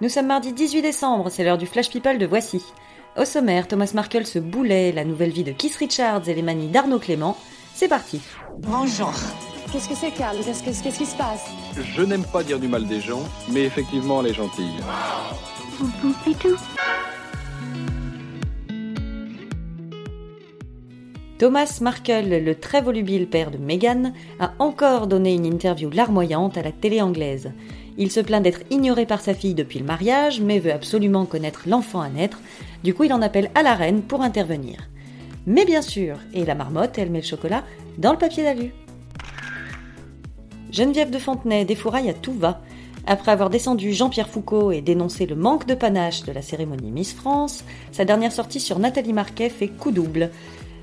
Nous 0.00 0.08
sommes 0.08 0.26
mardi 0.26 0.52
18 0.52 0.82
décembre, 0.82 1.30
c'est 1.30 1.44
l'heure 1.44 1.58
du 1.58 1.66
Flash 1.66 1.88
People 1.90 2.18
de 2.18 2.26
Voici. 2.26 2.62
Au 3.16 3.24
sommaire, 3.24 3.68
Thomas 3.68 3.90
Markle 3.94 4.26
se 4.26 4.38
boulait, 4.38 4.92
la 4.92 5.04
nouvelle 5.04 5.30
vie 5.30 5.44
de 5.44 5.52
Keith 5.52 5.76
Richards 5.76 6.28
et 6.28 6.34
les 6.34 6.42
manies 6.42 6.68
d'Arnaud 6.68 6.98
Clément. 6.98 7.36
C'est 7.74 7.88
parti. 7.88 8.20
Bonjour. 8.58 9.12
Qu'est-ce 9.72 9.88
que 9.88 9.94
c'est, 9.94 10.10
Carl 10.10 10.36
Qu'est-ce 10.44 10.62
que- 10.62 10.82
qu'est-ce 10.82 10.98
qui 10.98 11.06
se 11.06 11.16
passe? 11.16 11.44
Je 11.94 12.02
n'aime 12.02 12.24
pas 12.24 12.42
dire 12.42 12.58
du 12.58 12.68
mal 12.68 12.86
des 12.86 13.00
gens, 13.00 13.22
mais 13.50 13.62
effectivement, 13.62 14.20
elle 14.20 14.28
est 14.30 14.34
gentille. 14.34 14.74
Thomas 21.38 21.78
Markle, 21.80 22.28
le 22.28 22.54
très 22.54 22.80
volubile 22.80 23.26
père 23.26 23.50
de 23.50 23.58
Meghan, 23.58 24.12
a 24.38 24.52
encore 24.60 25.08
donné 25.08 25.34
une 25.34 25.46
interview 25.46 25.90
larmoyante 25.90 26.56
à 26.56 26.62
la 26.62 26.70
télé 26.70 27.02
anglaise. 27.02 27.50
Il 27.98 28.12
se 28.12 28.20
plaint 28.20 28.42
d'être 28.42 28.60
ignoré 28.70 29.04
par 29.04 29.20
sa 29.20 29.34
fille 29.34 29.54
depuis 29.54 29.80
le 29.80 29.84
mariage, 29.84 30.40
mais 30.40 30.60
veut 30.60 30.72
absolument 30.72 31.26
connaître 31.26 31.62
l'enfant 31.66 32.00
à 32.00 32.08
naître. 32.08 32.40
Du 32.84 32.94
coup, 32.94 33.02
il 33.02 33.12
en 33.12 33.20
appelle 33.20 33.50
à 33.56 33.64
la 33.64 33.74
reine 33.74 34.02
pour 34.02 34.22
intervenir. 34.22 34.88
Mais 35.46 35.64
bien 35.64 35.82
sûr, 35.82 36.18
et 36.32 36.44
la 36.44 36.54
marmotte, 36.54 36.98
elle 36.98 37.10
met 37.10 37.20
le 37.20 37.26
chocolat 37.26 37.64
dans 37.98 38.12
le 38.12 38.18
papier 38.18 38.44
d'alu. 38.44 38.72
Geneviève 40.70 41.10
de 41.10 41.18
Fontenay 41.18 41.64
défouraille 41.64 42.10
à 42.10 42.14
tout 42.14 42.32
va. 42.32 42.60
Après 43.06 43.32
avoir 43.32 43.50
descendu 43.50 43.92
Jean-Pierre 43.92 44.30
Foucault 44.30 44.72
et 44.72 44.80
dénoncé 44.80 45.26
le 45.26 45.34
manque 45.34 45.66
de 45.66 45.74
panache 45.74 46.22
de 46.22 46.32
la 46.32 46.42
cérémonie 46.42 46.90
Miss 46.90 47.12
France, 47.12 47.64
sa 47.92 48.04
dernière 48.04 48.32
sortie 48.32 48.60
sur 48.60 48.78
Nathalie 48.78 49.12
Marquet 49.12 49.50
fait 49.50 49.68
coup 49.68 49.90
double. 49.90 50.30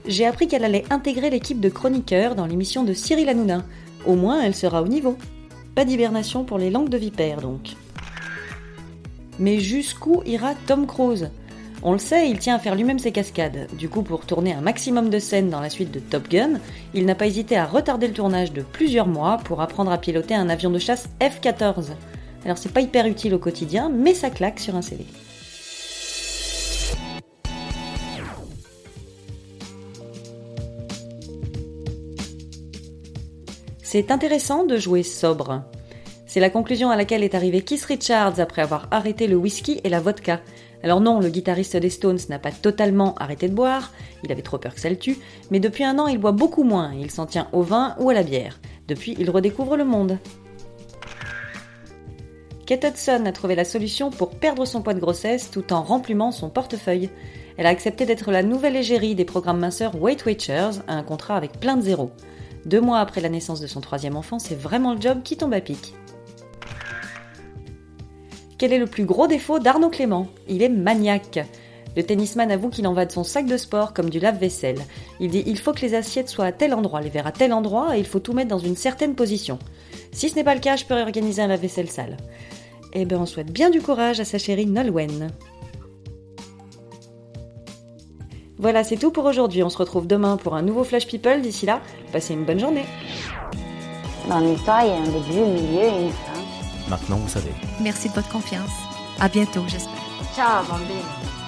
J'ai 0.08 0.26
appris 0.26 0.48
qu'elle 0.48 0.66
allait 0.66 0.86
intégrer 0.90 1.30
l'équipe 1.30 1.60
de 1.60 1.70
chroniqueurs 1.70 2.36
dans 2.36 2.46
l'émission 2.46 2.84
de 2.84 2.94
Cyril 2.94 3.30
Hanouna. 3.30 3.64
Au 4.05 4.16
moins, 4.16 4.42
elle 4.42 4.55
sera 4.55 4.82
au 4.82 4.88
niveau. 4.88 5.16
Pas 5.76 5.86
d'hibernation 5.86 6.44
pour 6.44 6.58
les 6.58 6.72
langues 6.72 6.90
de 6.90 6.98
vipère, 6.98 7.42
donc. 7.42 7.76
Mais 9.40 9.59
jusqu'où 9.59 10.23
ira 10.26 10.54
Tom 10.68 10.88
Cruise? 10.88 11.30
On 11.84 11.94
le 11.94 12.00
sait, 12.00 12.30
il 12.30 12.38
tient 12.38 12.56
à 12.56 12.59
faire 12.59 12.75
lui-même 12.75 13.00
ses 13.00 13.12
cascades. 13.12 13.67
Du 13.78 13.90
coup, 13.90 14.03
pour 14.03 14.25
tourner 14.25 14.53
un 14.53 14.62
maximum 14.62 15.09
de 15.09 15.17
scènes 15.17 15.50
dans 15.50 15.62
la 15.62 15.70
suite 15.70 15.92
de 15.92 16.00
Top 16.00 16.30
Gun, 16.30 16.59
il 16.94 17.06
n'a 17.06 17.16
pas 17.16 17.25
hésité 17.25 17.58
à 17.58 17.66
retarder 17.66 18.08
le 18.08 18.14
tournage 18.14 18.53
de 18.53 18.62
plusieurs 18.62 19.08
mois 19.08 19.38
pour 19.44 19.62
apprendre 19.62 19.92
à 19.92 19.97
piloter 19.97 20.36
un 20.36 20.50
avion 20.50 20.70
de 20.70 20.78
chasse 20.78 21.09
F-14. 21.20 21.92
Alors 22.45 22.58
c'est 22.58 22.73
pas 22.73 22.81
hyper 22.81 23.08
utile 23.08 23.34
au 23.34 23.40
quotidien, 23.40 23.90
mais 23.90 24.14
ça 24.14 24.30
claque 24.30 24.59
sur 24.59 24.75
un 24.75 24.81
CV. 24.81 25.06
C'est 33.92 34.09
intéressant 34.09 34.64
de 34.64 34.78
jouer 34.78 35.03
sobre. 35.03 35.64
C'est 36.25 36.39
la 36.39 36.50
conclusion 36.50 36.92
à 36.92 36.95
laquelle 36.95 37.25
est 37.25 37.36
arrivé 37.36 37.59
Keith 37.59 37.84
Richards 37.84 38.39
après 38.39 38.61
avoir 38.61 38.88
arrêté 38.89 39.28
le 39.28 39.36
whisky 39.36 39.81
et 39.84 39.89
la 39.89 40.00
vodka. 40.00 40.39
Alors 40.81 41.02
non, 41.02 41.20
le 41.20 41.28
guitariste 41.28 41.75
des 41.75 41.89
Stones 41.89 42.19
n'a 42.30 42.39
pas 42.39 42.53
totalement 42.53 43.16
arrêté 43.16 43.50
de 43.50 43.53
boire, 43.53 43.92
il 44.23 44.31
avait 44.31 44.44
trop 44.44 44.58
peur 44.58 44.75
que 44.75 44.80
ça 44.80 44.89
le 44.89 44.95
tue, 44.95 45.17
mais 45.50 45.59
depuis 45.59 45.84
un 45.84 46.00
an 46.00 46.08
il 46.08 46.19
boit 46.19 46.31
beaucoup 46.31 46.64
moins, 46.64 46.94
il 46.97 47.12
s'en 47.12 47.25
tient 47.25 47.50
au 47.52 47.64
vin 47.64 47.97
ou 48.00 48.09
à 48.09 48.14
la 48.14 48.23
bière. 48.23 48.62
Depuis, 48.88 49.14
il 49.19 49.30
redécouvre 49.30 49.75
le 49.75 49.84
monde. 49.84 50.19
Kate 52.66 52.86
Hudson 52.86 53.25
a 53.25 53.34
trouvé 53.34 53.56
la 53.56 53.66
solution 53.66 54.09
pour 54.09 54.30
perdre 54.30 54.64
son 54.64 54.81
poids 54.81 54.94
de 54.94 55.02
grossesse 55.02 55.52
tout 55.52 55.73
en 55.73 55.84
remplumant 55.84 56.31
son 56.31 56.50
portefeuille. 56.50 57.09
Elle 57.58 57.66
a 57.66 57.72
accepté 57.72 58.06
d'être 58.06 58.31
la 58.31 58.42
nouvelle 58.42 58.78
égérie 58.78 59.16
des 59.16 59.25
programmes 59.25 59.59
minceurs 59.59 60.02
Weight 60.02 60.25
Watchers, 60.25 60.80
un 60.88 61.03
contrat 61.03 61.36
avec 61.36 61.59
plein 61.59 61.75
de 61.75 61.81
zéros. 61.81 62.12
Deux 62.66 62.81
mois 62.81 63.00
après 63.00 63.22
la 63.22 63.30
naissance 63.30 63.59
de 63.59 63.67
son 63.67 63.81
troisième 63.81 64.16
enfant, 64.16 64.40
c'est 64.40 64.59
vraiment 64.59 64.94
le 64.94 65.02
job 65.02 65.22
qui 65.23 65.38
tombe 65.38 65.54
à 65.54 65.62
pic. 65.62 65.95
Quel 68.58 68.73
est 68.73 68.80
le 68.80 68.86
plus 68.86 69.06
gros 69.06 69.28
défaut 69.28 69.58
d'Arnaud 69.58 69.90
Clément? 69.90 70.28
Il 70.48 70.62
est 70.62 70.70
maniaque. 70.70 71.40
Le 71.98 72.03
tennisman 72.03 72.52
avoue 72.52 72.70
qu'il 72.70 72.88
en 72.88 72.94
va 72.94 73.06
de 73.06 73.12
son 73.12 73.23
sac 73.23 73.48
de 73.48 73.58
sport 73.58 73.94
comme 73.94 74.09
du 74.09 74.20
lave-vaisselle. 74.20 74.80
Il 75.20 75.31
dit 75.31 75.44
il 75.46 75.58
faut 75.58 75.74
que 75.74 75.81
les 75.81 75.96
assiettes 75.96 76.30
soient 76.30 76.46
à 76.46 76.52
tel 76.52 76.74
endroit, 76.74 77.02
les 77.02 77.09
verres 77.09 77.28
à 77.28 77.31
tel 77.31 77.52
endroit 77.52 77.97
et 77.97 78.00
il 78.00 78.06
faut 78.06 78.19
tout 78.19 78.34
mettre 78.34 78.50
dans 78.50 78.59
une 78.59 78.75
certaine 78.75 79.16
position. 79.16 79.58
Si 80.12 80.30
ce 80.30 80.35
n'est 80.35 80.44
pas 80.44 80.53
le 80.53 80.62
cas, 80.62 80.75
je 80.75 80.85
peux 80.85 80.94
réorganiser 80.94 81.41
un 81.41 81.47
lave-vaisselle 81.47 81.90
sale. 81.90 82.18
Eh 82.94 83.06
ben 83.06 83.19
on 83.19 83.25
souhaite 83.25 83.52
bien 83.52 83.69
du 83.69 83.81
courage 83.81 84.19
à 84.19 84.25
sa 84.25 84.38
chérie 84.38 84.68
Nolwenn. 84.68 85.31
Voilà, 88.61 88.83
c'est 88.83 88.97
tout 88.97 89.09
pour 89.09 89.25
aujourd'hui. 89.25 89.63
On 89.63 89.69
se 89.69 89.77
retrouve 89.77 90.05
demain 90.05 90.38
pour 90.38 90.53
un 90.53 90.61
nouveau 90.61 90.83
Flash 90.83 91.07
People. 91.07 91.41
D'ici 91.41 91.66
là, 91.66 91.81
passez 92.13 92.35
une 92.35 92.45
bonne 92.45 92.59
journée. 92.59 92.85
Dans 94.29 94.39
l'histoire, 94.39 94.83
il 94.83 94.89
y 94.89 94.91
a 94.91 94.97
un 94.97 95.03
début, 95.03 95.41
un 95.41 95.61
milieu 95.61 95.81
et 95.81 96.03
une 96.03 96.11
fin. 96.11 96.88
Maintenant, 96.88 97.17
vous 97.17 97.27
savez. 97.27 97.51
Merci 97.81 98.09
de 98.09 98.13
votre 98.13 98.29
confiance. 98.29 98.69
À 99.19 99.27
bientôt, 99.29 99.61
j'espère. 99.67 99.94
Ciao, 100.35 100.63
bambine. 100.69 101.41